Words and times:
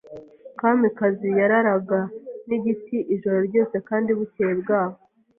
Kamikazi 0.59 1.29
yararaga 1.39 1.99
nk'igiti 2.45 2.97
ijoro 3.13 3.37
ryose 3.47 3.75
kandi 3.89 4.09
bukeye 4.17 4.53
bwaho. 4.61 4.97